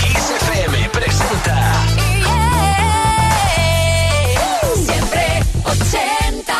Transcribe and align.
XFM 0.00 0.88
presenta. 0.90 1.86
Siempre 4.74 5.42
80. 5.64 6.54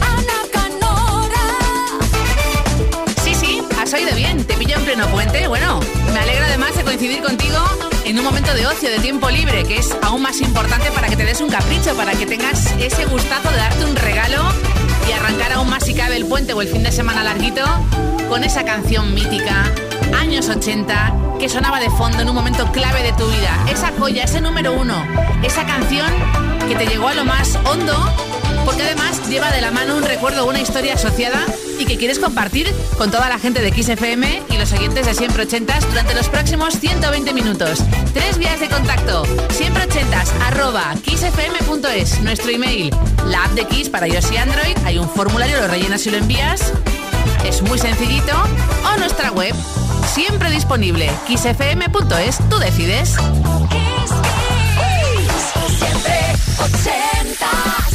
Ana 0.00 0.38
Canora. 0.52 1.46
Sí, 3.24 3.34
sí, 3.34 3.62
has 3.80 3.92
oído 3.92 4.14
bien. 4.14 4.44
Te 4.44 4.54
pillo 4.54 4.76
en 4.76 4.84
pleno 4.84 5.06
puente. 5.08 5.48
Bueno, 5.48 5.80
me 6.12 6.20
alegra 6.20 6.46
además 6.46 6.76
de 6.76 6.84
coincidir 6.84 7.22
contigo 7.22 7.58
en 8.04 8.18
un 8.18 8.24
momento 8.24 8.52
de 8.54 8.66
ocio, 8.66 8.90
de 8.90 8.98
tiempo 8.98 9.30
libre, 9.30 9.64
que 9.64 9.78
es 9.78 9.96
aún 10.02 10.22
más 10.22 10.40
importante 10.40 10.90
para 10.90 11.08
que 11.08 11.16
te 11.16 11.24
des 11.24 11.40
un 11.40 11.48
capricho, 11.48 11.94
para 11.94 12.12
que 12.12 12.26
tengas 12.26 12.72
ese 12.78 13.04
gustazo 13.06 13.50
de 13.50 13.56
darte 13.56 13.84
un 13.84 13.96
regalo 13.96 14.44
o 16.54 16.62
el 16.62 16.68
fin 16.68 16.82
de 16.82 16.90
semana 16.90 17.22
larguito 17.22 17.62
con 18.28 18.42
esa 18.44 18.64
canción 18.64 19.14
mítica, 19.14 19.70
años 20.18 20.48
80, 20.48 21.36
que 21.38 21.48
sonaba 21.48 21.78
de 21.78 21.90
fondo 21.90 22.20
en 22.20 22.28
un 22.28 22.34
momento 22.34 22.70
clave 22.72 23.02
de 23.02 23.12
tu 23.12 23.26
vida. 23.28 23.66
Esa 23.70 23.92
joya, 23.98 24.24
ese 24.24 24.40
número 24.40 24.72
uno, 24.72 25.04
esa 25.42 25.66
canción 25.66 26.10
que 26.68 26.74
te 26.74 26.86
llegó 26.86 27.08
a 27.08 27.14
lo 27.14 27.24
más 27.24 27.56
hondo, 27.64 27.94
porque 28.64 28.82
además 28.82 29.28
lleva 29.28 29.50
de 29.50 29.60
la 29.60 29.70
mano 29.70 29.96
un 29.96 30.02
recuerdo, 30.02 30.46
una 30.46 30.60
historia 30.60 30.94
asociada 30.94 31.44
y 31.80 31.86
que 31.86 31.96
quieres 31.96 32.18
compartir 32.18 32.70
con 32.98 33.10
toda 33.10 33.28
la 33.28 33.38
gente 33.38 33.62
de 33.62 33.70
XFM 33.70 34.42
y 34.50 34.58
los 34.58 34.72
oyentes 34.72 35.06
de 35.06 35.14
Siempre 35.14 35.44
Ochentas 35.44 35.88
durante 35.88 36.14
los 36.14 36.28
próximos 36.28 36.78
120 36.78 37.32
minutos. 37.32 37.82
Tres 38.12 38.36
vías 38.36 38.60
de 38.60 38.68
contacto, 38.68 39.24
siempreochentas 39.50 40.30
arroba 40.42 40.94
xfm.es, 40.96 42.20
nuestro 42.20 42.50
email, 42.50 42.90
la 43.26 43.44
app 43.44 43.52
de 43.52 43.64
Kiss 43.64 43.88
para 43.88 44.06
iOS 44.06 44.30
y 44.32 44.36
Android, 44.36 44.76
hay 44.84 44.98
un 44.98 45.08
formulario, 45.08 45.58
lo 45.60 45.68
rellenas 45.68 46.06
y 46.06 46.10
lo 46.10 46.18
envías, 46.18 46.72
es 47.46 47.62
muy 47.62 47.78
sencillito, 47.78 48.32
o 48.84 48.98
nuestra 48.98 49.32
web, 49.32 49.54
siempre 50.12 50.50
disponible, 50.50 51.10
xfm.es, 51.28 52.38
tú 52.50 52.58
decides. 52.58 53.16
Siempre 55.78 56.14
80. 56.58 57.89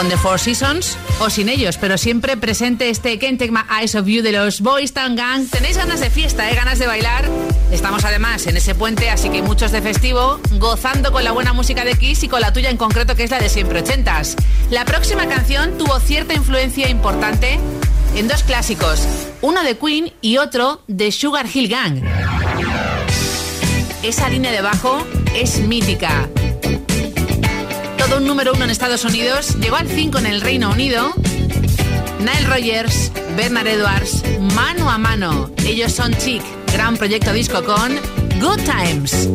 Con 0.00 0.08
The 0.08 0.16
Four 0.16 0.40
Seasons 0.40 0.96
o 1.18 1.28
sin 1.28 1.50
ellos, 1.50 1.76
pero 1.76 1.98
siempre 1.98 2.38
presente 2.38 2.88
este 2.88 3.18
Can't 3.18 3.38
Take 3.38 3.52
My 3.52 3.60
Eyes 3.82 3.94
of 3.94 4.06
You 4.06 4.22
de 4.22 4.32
los 4.32 4.62
Boys 4.62 4.94
Town 4.94 5.14
Gang. 5.14 5.46
Tenéis 5.50 5.76
ganas 5.76 6.00
de 6.00 6.08
fiesta, 6.08 6.50
¿eh? 6.50 6.54
ganas 6.54 6.78
de 6.78 6.86
bailar. 6.86 7.28
Estamos 7.70 8.02
además 8.06 8.46
en 8.46 8.56
ese 8.56 8.74
puente, 8.74 9.10
así 9.10 9.28
que 9.28 9.42
muchos 9.42 9.72
de 9.72 9.82
festivo, 9.82 10.40
gozando 10.52 11.12
con 11.12 11.22
la 11.22 11.32
buena 11.32 11.52
música 11.52 11.84
de 11.84 11.98
Kiss 11.98 12.22
y 12.22 12.28
con 12.28 12.40
la 12.40 12.50
tuya 12.50 12.70
en 12.70 12.78
concreto, 12.78 13.14
que 13.14 13.24
es 13.24 13.30
la 13.30 13.40
de 13.40 13.50
siempre 13.50 13.80
ochentas. 13.80 14.36
La 14.70 14.86
próxima 14.86 15.28
canción 15.28 15.76
tuvo 15.76 16.00
cierta 16.00 16.32
influencia 16.32 16.88
importante 16.88 17.58
en 18.16 18.26
dos 18.26 18.42
clásicos, 18.42 19.06
uno 19.42 19.62
de 19.62 19.76
Queen 19.76 20.14
y 20.22 20.38
otro 20.38 20.80
de 20.86 21.12
Sugar 21.12 21.44
Hill 21.52 21.68
Gang. 21.68 22.02
Esa 24.02 24.30
línea 24.30 24.50
de 24.50 24.62
bajo 24.62 25.06
es 25.34 25.58
mítica. 25.58 26.26
Un 28.16 28.26
número 28.26 28.52
uno 28.52 28.64
en 28.64 28.70
Estados 28.70 29.04
Unidos, 29.04 29.56
llegó 29.60 29.76
al 29.76 29.88
5 29.88 30.18
en 30.18 30.26
el 30.26 30.40
Reino 30.40 30.70
Unido. 30.70 31.12
Nile 32.18 32.46
Rogers, 32.48 33.12
Bernard 33.36 33.68
Edwards, 33.68 34.22
mano 34.54 34.90
a 34.90 34.98
mano. 34.98 35.50
Ellos 35.64 35.92
son 35.92 36.12
Chic 36.14 36.42
gran 36.72 36.96
proyecto 36.96 37.32
disco 37.32 37.62
con 37.64 37.96
Good 38.40 38.60
Times. 38.64 39.28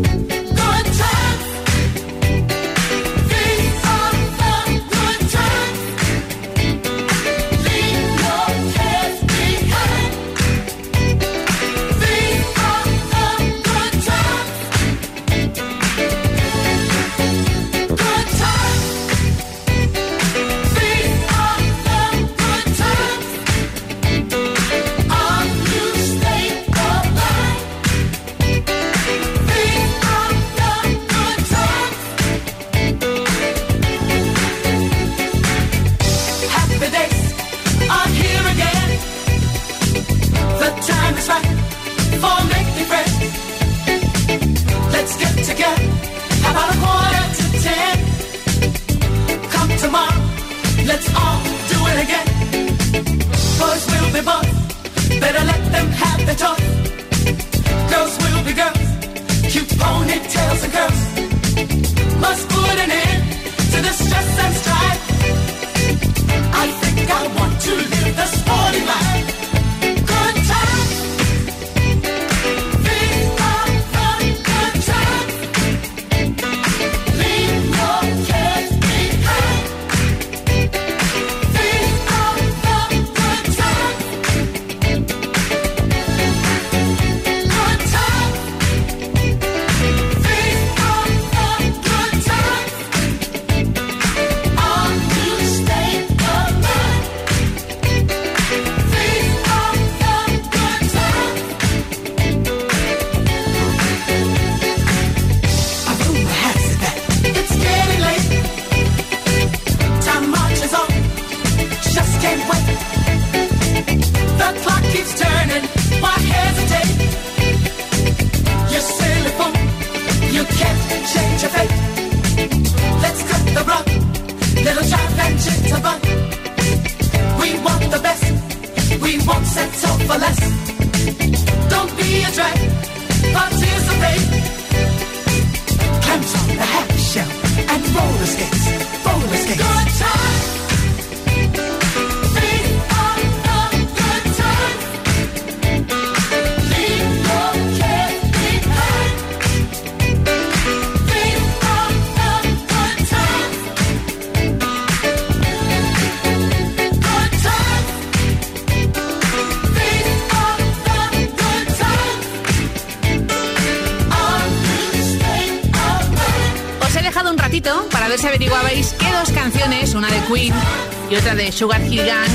De 171.36 171.52
Sugar 171.52 171.82
Hill 171.82 172.06
Gang 172.06 172.30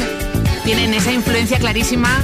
tienen 0.65 0.93
esa 0.93 1.11
influencia 1.11 1.59
clarísima 1.59 2.23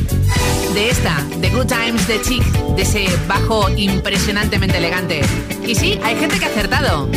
de 0.74 0.90
esta, 0.90 1.22
de 1.38 1.48
Good 1.48 1.66
Times 1.66 2.06
de 2.06 2.20
Chic, 2.20 2.42
de 2.76 2.82
ese 2.82 3.06
bajo 3.26 3.70
impresionantemente 3.70 4.76
elegante. 4.76 5.22
Y 5.66 5.74
sí, 5.74 5.98
hay 6.02 6.16
gente 6.16 6.38
que 6.38 6.44
ha 6.44 6.48
acertado. 6.48 7.08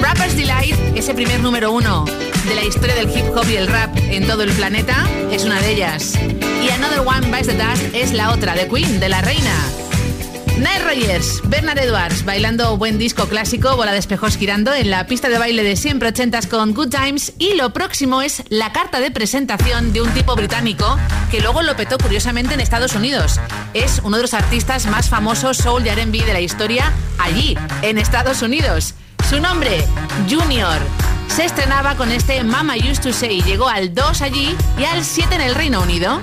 Rapper's 0.00 0.36
Delight, 0.36 0.76
ese 0.94 1.14
primer 1.14 1.40
número 1.40 1.72
uno 1.72 2.04
de 2.46 2.54
la 2.54 2.64
historia 2.64 2.94
del 2.94 3.08
hip 3.08 3.24
hop 3.34 3.48
y 3.48 3.56
el 3.56 3.66
rap 3.66 3.96
en 3.96 4.26
todo 4.26 4.42
el 4.42 4.52
planeta, 4.52 5.08
es 5.30 5.44
una 5.44 5.60
de 5.60 5.72
ellas. 5.72 6.12
Y 6.62 6.68
Another 6.68 7.00
One 7.00 7.26
Bites 7.28 7.46
the 7.46 7.54
Dust 7.54 7.94
es 7.94 8.12
la 8.12 8.30
otra, 8.30 8.54
de 8.54 8.68
Queen, 8.68 9.00
de 9.00 9.08
la 9.08 9.22
reina. 9.22 9.83
Nile 10.56 10.84
Rogers, 10.84 11.40
Bernard 11.48 11.78
Edwards, 11.78 12.24
bailando 12.24 12.76
buen 12.76 12.96
disco 12.96 13.26
clásico, 13.26 13.76
bola 13.76 13.90
de 13.90 13.98
espejos 13.98 14.36
girando 14.36 14.72
en 14.72 14.88
la 14.88 15.06
pista 15.06 15.28
de 15.28 15.38
baile 15.38 15.64
de 15.64 15.74
siempre 15.74 16.10
ochentas 16.10 16.46
con 16.46 16.74
Good 16.74 16.90
Times 16.90 17.32
y 17.38 17.54
lo 17.54 17.72
próximo 17.72 18.22
es 18.22 18.44
la 18.50 18.72
carta 18.72 19.00
de 19.00 19.10
presentación 19.10 19.92
de 19.92 20.00
un 20.00 20.10
tipo 20.10 20.36
británico 20.36 20.96
que 21.32 21.40
luego 21.40 21.62
lo 21.62 21.74
petó 21.74 21.98
curiosamente 21.98 22.54
en 22.54 22.60
Estados 22.60 22.94
Unidos. 22.94 23.40
Es 23.74 24.00
uno 24.04 24.16
de 24.16 24.22
los 24.22 24.34
artistas 24.34 24.86
más 24.86 25.08
famosos 25.08 25.56
soul 25.56 25.84
y 25.84 25.88
R&B 25.88 26.24
de 26.24 26.32
la 26.32 26.40
historia 26.40 26.92
allí, 27.18 27.58
en 27.82 27.98
Estados 27.98 28.40
Unidos. 28.42 28.94
Su 29.28 29.40
nombre, 29.40 29.84
Junior. 30.30 30.78
Se 31.26 31.44
estrenaba 31.44 31.96
con 31.96 32.12
este 32.12 32.44
Mama 32.44 32.74
Used 32.76 33.02
to 33.02 33.12
Say, 33.12 33.42
llegó 33.42 33.68
al 33.68 33.92
2 33.92 34.22
allí 34.22 34.54
y 34.78 34.84
al 34.84 35.04
7 35.04 35.34
en 35.34 35.40
el 35.40 35.56
Reino 35.56 35.80
Unido. 35.80 36.22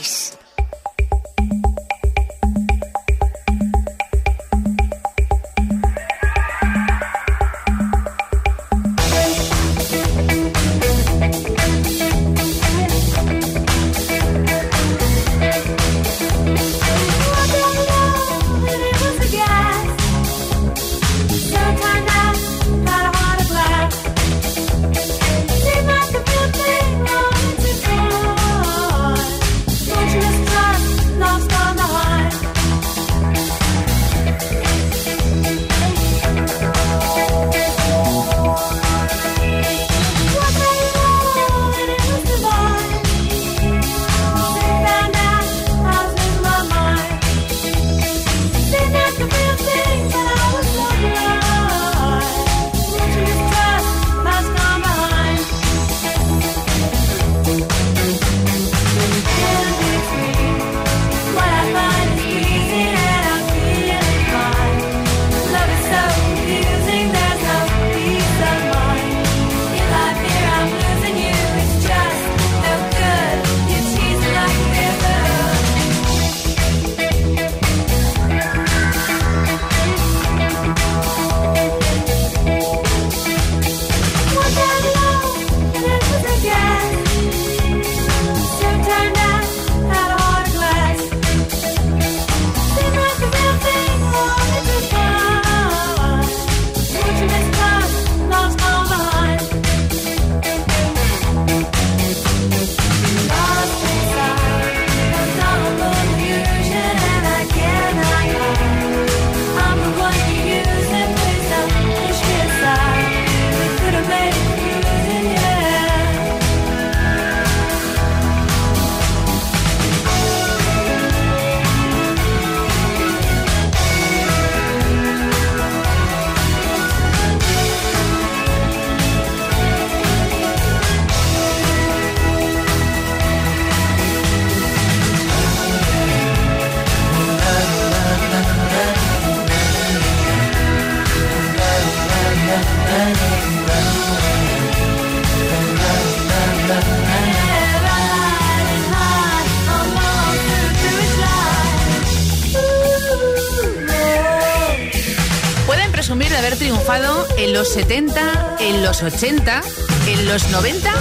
70, 157.71 158.57
en 158.59 158.83
los 158.83 159.01
80, 159.01 159.61
en 160.07 160.25
los 160.27 160.49
90 160.49 160.91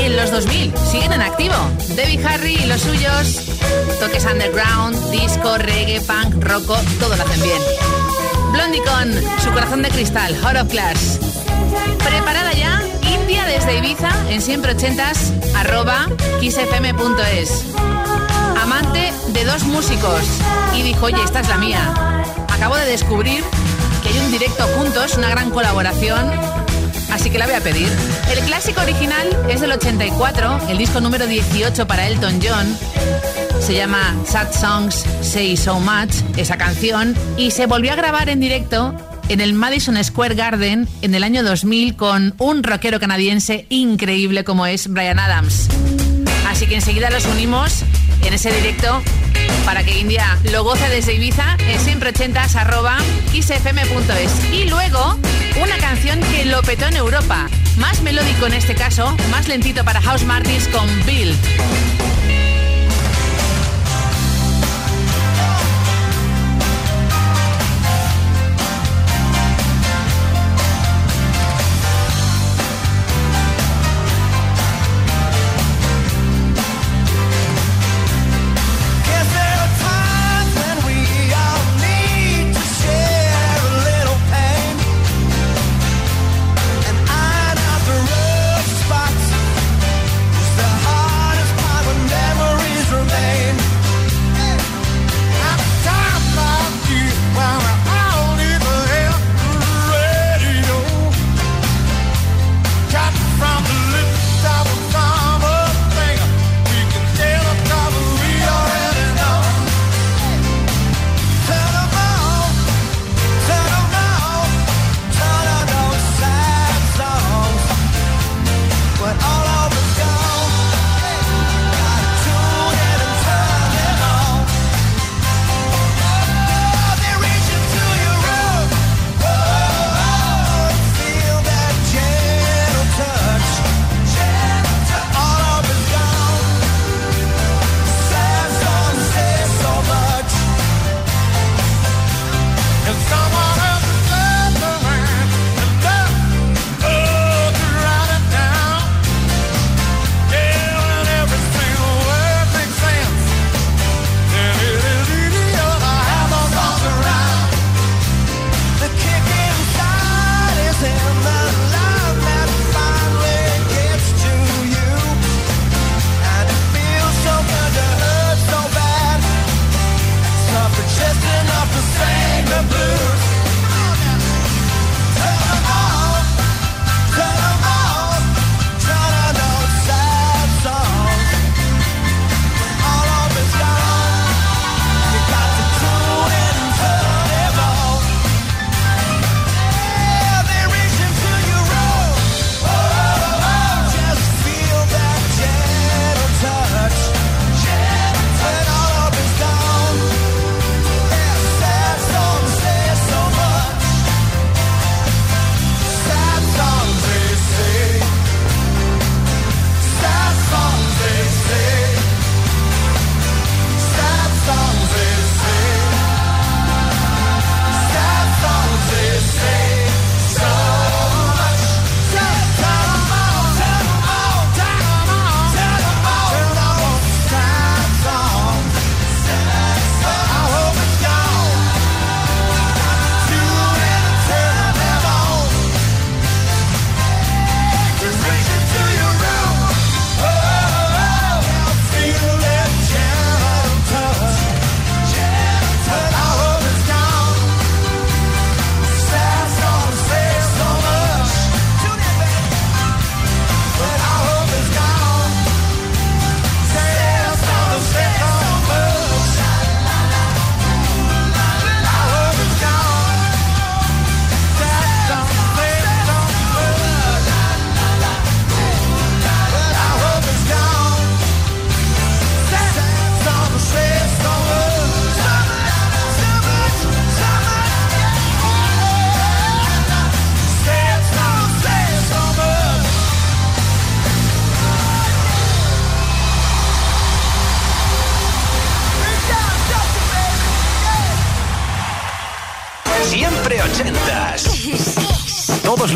y 0.00 0.02
en 0.02 0.16
los 0.16 0.32
2000. 0.32 0.74
Siguen 0.90 1.12
en 1.12 1.22
activo. 1.22 1.54
Debbie 1.90 2.20
Harry 2.26 2.54
y 2.56 2.66
los 2.66 2.80
suyos. 2.80 3.40
Toques 4.00 4.24
underground, 4.24 4.98
disco, 5.12 5.56
reggae, 5.58 6.00
punk, 6.00 6.42
rocko, 6.42 6.76
todo 6.98 7.14
lo 7.14 7.22
hacen 7.22 7.40
bien. 7.40 7.62
Blondie 8.52 8.82
con 8.82 9.12
su 9.40 9.52
corazón 9.52 9.82
de 9.82 9.90
cristal, 9.90 10.36
Hot 10.42 10.56
of 10.56 10.68
Class. 10.68 11.20
Preparada 12.04 12.52
ya, 12.52 12.82
India 13.02 13.44
desde 13.44 13.78
Ibiza 13.78 14.10
en 14.28 14.42
siempre 14.42 14.72
ochentas, 14.72 15.32
arroba 15.54 16.08
kissfm.es. 16.40 17.64
Amante 18.60 19.12
de 19.28 19.44
dos 19.44 19.62
músicos 19.62 20.22
y 20.74 20.82
dijo, 20.82 21.06
oye, 21.06 21.22
esta 21.22 21.40
es 21.40 21.48
la 21.48 21.58
mía. 21.58 22.24
Acabo 22.48 22.74
de 22.74 22.86
descubrir 22.86 23.44
un 24.20 24.30
directo 24.30 24.64
juntos, 24.76 25.16
una 25.16 25.30
gran 25.30 25.50
colaboración. 25.50 26.30
Así 27.10 27.30
que 27.30 27.38
la 27.38 27.46
voy 27.46 27.54
a 27.54 27.60
pedir. 27.60 27.88
El 28.30 28.40
clásico 28.44 28.80
original 28.80 29.26
es 29.48 29.60
del 29.60 29.72
84, 29.72 30.68
el 30.68 30.78
disco 30.78 31.00
número 31.00 31.26
18 31.26 31.86
para 31.86 32.06
Elton 32.06 32.40
John. 32.42 32.76
Se 33.60 33.74
llama 33.74 34.16
Sad 34.26 34.52
Songs 34.52 35.04
Say 35.22 35.56
So 35.56 35.80
Much, 35.80 36.14
esa 36.36 36.56
canción, 36.56 37.16
y 37.36 37.50
se 37.50 37.66
volvió 37.66 37.92
a 37.92 37.96
grabar 37.96 38.28
en 38.28 38.40
directo 38.40 38.94
en 39.28 39.40
el 39.40 39.52
Madison 39.52 40.02
Square 40.02 40.34
Garden 40.34 40.88
en 41.02 41.14
el 41.14 41.22
año 41.22 41.42
2000 41.42 41.96
con 41.96 42.34
un 42.38 42.62
rockero 42.62 42.98
canadiense 42.98 43.66
increíble 43.68 44.44
como 44.44 44.66
es 44.66 44.88
Brian 44.88 45.18
Adams. 45.18 45.68
Así 46.46 46.66
que 46.66 46.76
enseguida 46.76 47.10
los 47.10 47.26
unimos 47.26 47.84
en 48.28 48.34
ese 48.34 48.52
directo 48.52 49.02
para 49.64 49.82
que 49.84 49.98
India 49.98 50.38
lo 50.52 50.62
goce 50.62 50.86
desde 50.90 51.14
Ibiza 51.14 51.56
en 51.66 51.80
siempre 51.80 52.10
ochentas 52.10 52.56
arroba 52.56 52.98
Y 54.52 54.64
luego 54.64 55.18
una 55.62 55.78
canción 55.78 56.20
que 56.20 56.44
lo 56.44 56.60
petó 56.60 56.86
en 56.86 56.96
Europa. 56.96 57.48
Más 57.78 58.02
melódico 58.02 58.46
en 58.46 58.52
este 58.52 58.74
caso, 58.74 59.16
más 59.30 59.48
lentito 59.48 59.82
para 59.82 60.02
House 60.02 60.24
Martins 60.24 60.68
con 60.68 60.86
Bill. 61.06 61.34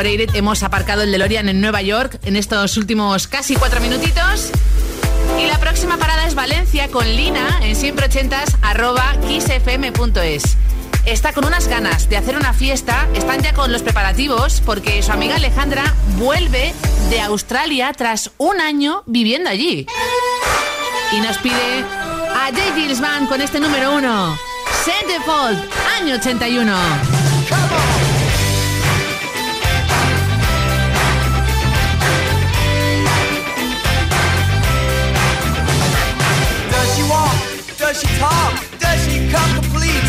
Hemos 0.00 0.62
aparcado 0.62 1.02
el 1.02 1.10
DeLorean 1.10 1.48
en 1.48 1.60
Nueva 1.60 1.82
York 1.82 2.20
en 2.22 2.36
estos 2.36 2.76
últimos 2.76 3.26
casi 3.26 3.56
cuatro 3.56 3.80
minutitos. 3.80 4.52
Y 5.42 5.46
la 5.48 5.58
próxima 5.58 5.96
parada 5.96 6.24
es 6.24 6.36
Valencia 6.36 6.86
con 6.86 7.04
Lina 7.04 7.58
en 7.62 7.74
siempre 7.74 8.08
arroba 8.62 9.16
kissfm.es. 9.26 10.56
Está 11.04 11.32
con 11.32 11.46
unas 11.46 11.66
ganas 11.66 12.08
de 12.08 12.16
hacer 12.16 12.36
una 12.36 12.52
fiesta, 12.52 13.08
están 13.12 13.42
ya 13.42 13.52
con 13.54 13.72
los 13.72 13.82
preparativos 13.82 14.62
porque 14.64 15.02
su 15.02 15.10
amiga 15.10 15.34
Alejandra 15.34 15.92
vuelve 16.16 16.72
de 17.10 17.20
Australia 17.20 17.92
tras 17.92 18.30
un 18.38 18.60
año 18.60 19.02
viviendo 19.06 19.50
allí. 19.50 19.84
Y 21.10 21.20
nos 21.22 21.38
pide 21.38 21.84
a 22.36 22.52
Jay 22.54 22.72
Gilles 22.76 23.00
Band 23.00 23.28
con 23.28 23.40
este 23.40 23.58
número 23.58 23.96
uno. 23.96 24.38
Set 24.84 25.08
Default, 25.08 25.58
año 26.00 26.14
81. 26.14 27.97
Does 37.98 38.10
she 38.10 38.18
talk? 38.20 38.54
Does 38.78 39.00
she 39.10 39.28
come 39.28 39.52
complete? 39.58 40.06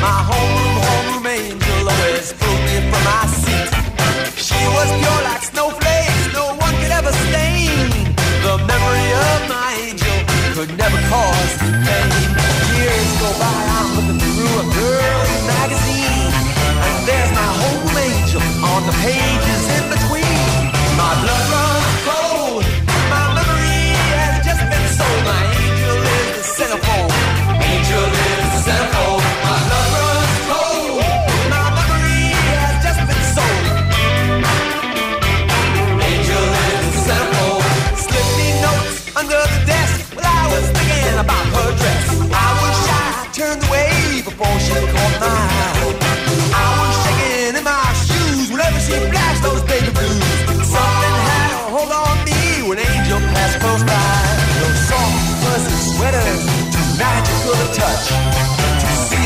My 0.00 0.24
homeroom, 0.24 0.76
homeroom 0.88 1.26
angel 1.28 1.84
always 1.84 2.32
pulled 2.32 2.62
me 2.64 2.76
from 2.88 3.02
my 3.04 3.24
seat. 3.28 3.68
She 4.40 4.56
was 4.72 4.88
pure 4.96 5.20
like 5.28 5.42
snowflakes, 5.44 6.32
no 6.32 6.56
one 6.56 6.74
could 6.80 6.92
ever 6.96 7.12
stain. 7.12 7.92
The 8.40 8.56
memory 8.64 9.08
of 9.28 9.38
my 9.52 9.68
angel 9.84 10.16
could 10.56 10.72
never 10.78 10.96
cause 11.12 11.52
me 11.60 11.76
pain. 11.84 12.08
Years 12.72 13.12
go 13.20 13.28
by, 13.36 13.52
I'm 13.52 13.88
looking 13.96 14.16
through 14.16 14.56
a 14.56 14.66
girl's 14.72 15.36
magazine, 15.52 16.32
and 16.88 16.94
there's 17.04 17.32
my 17.36 17.50
homeroom 17.60 17.96
angel 18.00 18.40
on 18.64 18.80
the 18.88 18.96
page. 19.04 19.35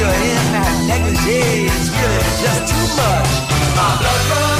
you're 0.00 0.08
in 0.08 0.52
that 0.56 0.84
negligee, 0.88 1.68
it's 1.68 1.90
really 1.92 2.32
just 2.40 2.72
too 2.72 2.86
much. 2.96 3.30
My 3.76 3.98
blood 4.00 4.22
runs. 4.30 4.59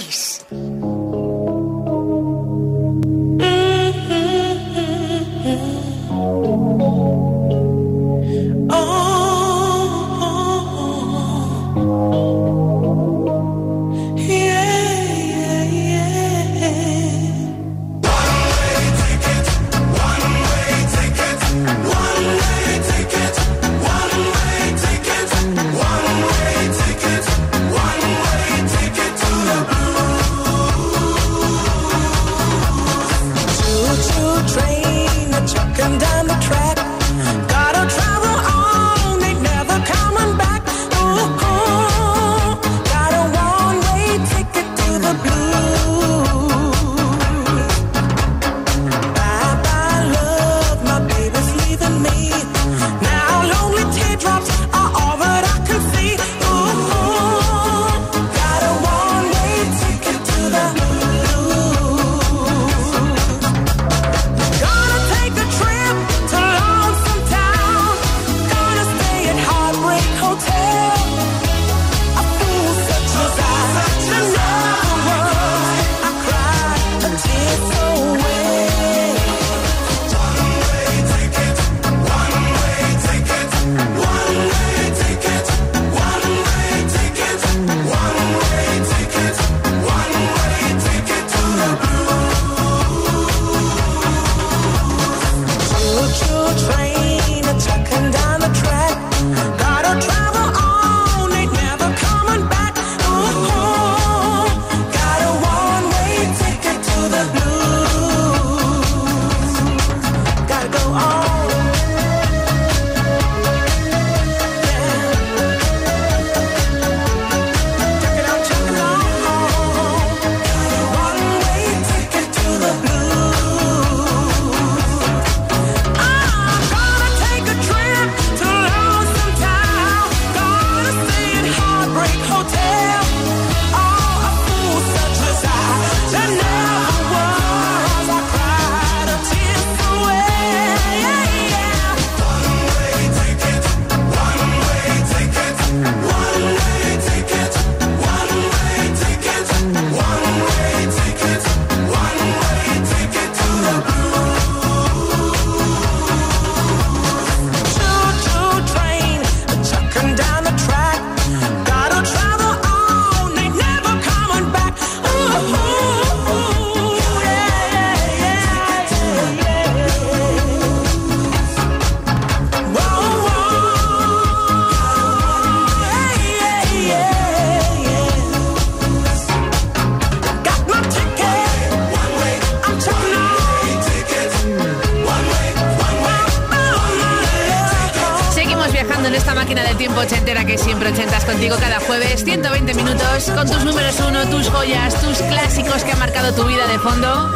Máquina 189.51 189.67
del 189.67 189.77
tiempo 189.77 189.99
ochentera 189.99 190.45
que 190.45 190.57
siempre 190.57 190.91
ochentas 190.91 191.25
contigo 191.25 191.57
cada 191.59 191.81
jueves, 191.81 192.23
120 192.23 192.73
minutos, 192.73 193.29
con 193.35 193.45
tus 193.45 193.65
números 193.65 193.99
uno, 194.07 194.25
tus 194.29 194.47
joyas, 194.49 195.01
tus 195.01 195.17
clásicos 195.17 195.83
que 195.83 195.91
han 195.91 195.99
marcado 195.99 196.33
tu 196.33 196.45
vida 196.45 196.65
de 196.67 196.79
fondo, 196.79 197.29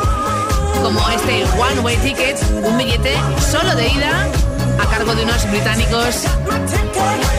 como 0.81 1.09
este 1.09 1.43
One 1.59 1.81
Way 1.81 1.97
Ticket, 1.97 2.37
un 2.63 2.77
billete 2.77 3.17
solo 3.51 3.75
de 3.75 3.89
ida 3.89 4.29
a 4.79 4.85
cargo 4.89 5.13
de 5.13 5.23
unos 5.23 5.45
británicos 5.51 6.23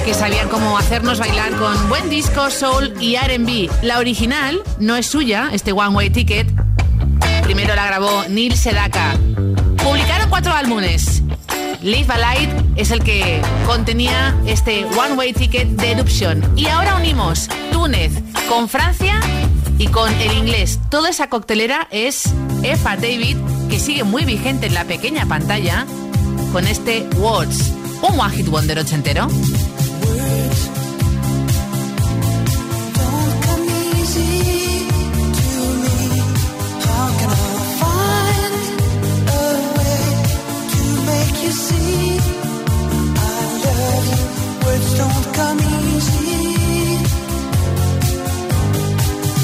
que 0.05 0.12
sabían 0.12 0.51
cómo 0.51 0.77
hacernos 0.77 1.20
bailar 1.20 1.53
con 1.53 1.89
buen 1.89 2.11
disco, 2.11 2.51
soul 2.51 2.93
y 3.01 3.16
RB. 3.16 3.70
La 3.83 3.99
original 3.99 4.61
no 4.79 4.97
es 4.97 5.07
suya, 5.07 5.49
este 5.53 5.72
One 5.72 5.97
Way 5.97 6.11
Ticket. 6.11 6.49
Primero 7.45 7.74
la 7.74 7.87
grabó 7.87 8.24
Neil 8.29 8.55
Sedaka. 8.55 9.16
Publicaron 9.83 10.29
cuatro 10.29 10.53
álbumes. 10.53 11.22
Live 11.87 12.12
a 12.12 12.18
Light 12.18 12.51
es 12.74 12.91
el 12.91 13.05
que 13.05 13.41
contenía 13.64 14.37
este 14.45 14.84
One 14.87 15.14
Way 15.14 15.32
Ticket 15.34 15.68
de 15.68 15.93
Eruption. 15.93 16.43
Y 16.59 16.66
ahora 16.66 16.97
unimos 16.97 17.49
Túnez 17.70 18.11
con 18.49 18.68
Francia 18.68 19.20
y 19.78 19.87
con 19.87 20.12
el 20.14 20.37
inglés. 20.37 20.80
Toda 20.91 21.11
esa 21.11 21.28
coctelera 21.28 21.87
es 21.93 22.24
Efa 22.64 22.97
David, 22.97 23.37
que 23.70 23.78
sigue 23.78 24.03
muy 24.03 24.24
vigente 24.24 24.66
en 24.66 24.74
la 24.74 24.82
pequeña 24.82 25.26
pantalla, 25.26 25.87
con 26.51 26.66
este 26.66 27.09
Words, 27.18 27.70
un 28.03 28.18
One 28.18 28.34
Hit 28.34 28.49
Wonder 28.49 28.80
ochentero. 28.80 29.28
Words 44.64 44.99
don't 44.99 45.34
come 45.34 45.61
easy. 45.94 46.99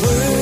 Words 0.02 0.41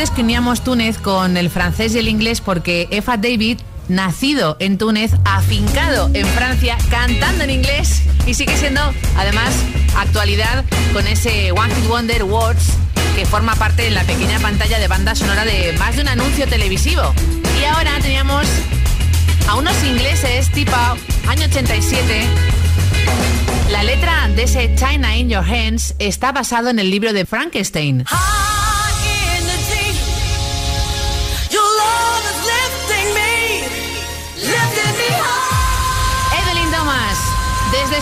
antes 0.00 0.16
uníamos 0.16 0.62
Túnez 0.62 0.96
con 0.96 1.36
el 1.36 1.50
francés 1.50 1.92
y 1.96 1.98
el 1.98 2.06
inglés 2.06 2.40
porque 2.40 2.86
Efa 2.92 3.16
David, 3.16 3.58
nacido 3.88 4.56
en 4.60 4.78
Túnez, 4.78 5.10
afincado 5.24 6.08
en 6.14 6.24
Francia, 6.24 6.78
cantando 6.88 7.42
en 7.42 7.50
inglés 7.50 8.02
y 8.24 8.34
sigue 8.34 8.56
siendo 8.56 8.80
además 9.16 9.52
actualidad 9.96 10.64
con 10.92 11.04
ese 11.08 11.50
One 11.50 11.74
Hit 11.74 11.88
Wonder 11.88 12.22
Words 12.22 12.74
que 13.16 13.26
forma 13.26 13.56
parte 13.56 13.88
en 13.88 13.94
la 13.94 14.04
pequeña 14.04 14.38
pantalla 14.38 14.78
de 14.78 14.86
banda 14.86 15.16
sonora 15.16 15.44
de 15.44 15.74
más 15.80 15.96
de 15.96 16.02
un 16.02 16.08
anuncio 16.08 16.46
televisivo. 16.46 17.12
Y 17.60 17.64
ahora 17.64 17.98
teníamos 18.00 18.46
a 19.48 19.56
unos 19.56 19.82
ingleses 19.82 20.48
tipo 20.52 20.76
año 21.26 21.44
87 21.46 22.24
la 23.70 23.82
letra 23.82 24.28
de 24.28 24.44
ese 24.44 24.74
China 24.76 25.16
in 25.16 25.28
Your 25.28 25.44
Hands 25.44 25.94
está 25.98 26.30
basado 26.30 26.70
en 26.70 26.78
el 26.78 26.88
libro 26.88 27.12
de 27.12 27.26
Frankenstein. 27.26 28.04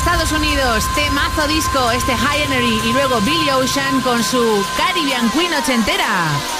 Estados 0.06 0.30
Unidos, 0.30 0.84
temazo 0.94 1.48
disco, 1.48 1.90
este 1.90 2.16
High 2.16 2.42
Energy 2.42 2.80
y 2.88 2.92
luego 2.92 3.20
Billy 3.22 3.50
Ocean 3.50 4.00
con 4.02 4.22
su 4.22 4.64
Caribbean 4.76 5.28
Queen 5.30 5.52
ochentera. 5.52 6.55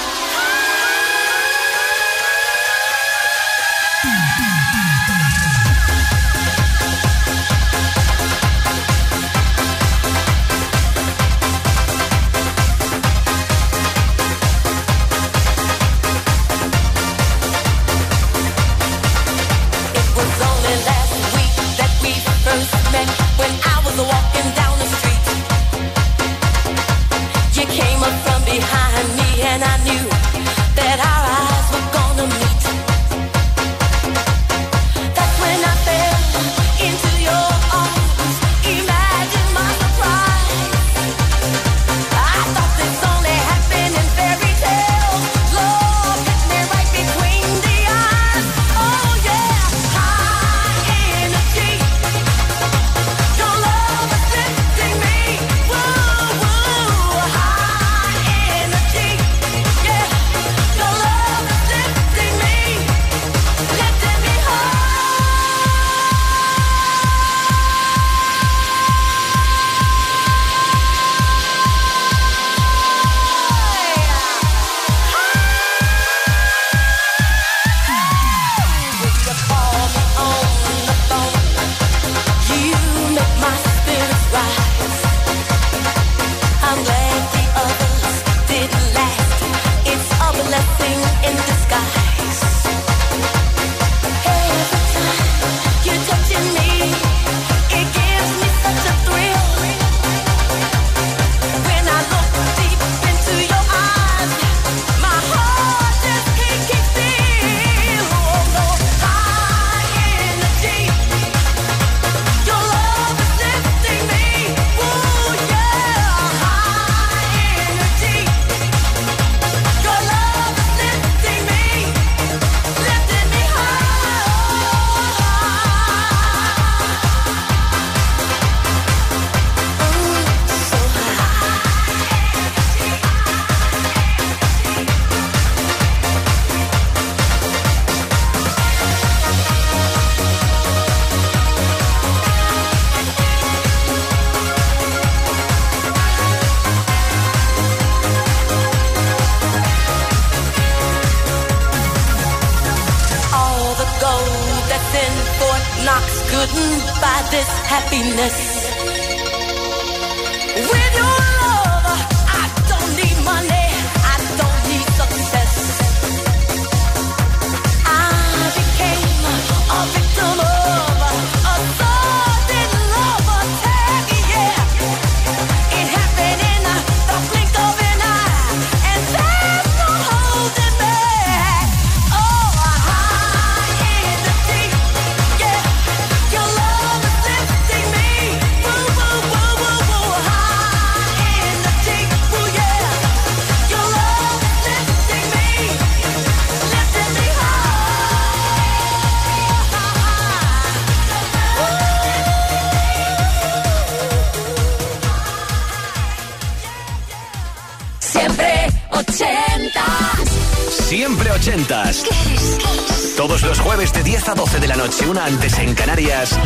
una 215.09 215.25
antes 215.25 215.59
en 215.59 215.75
Canarias 215.75 216.39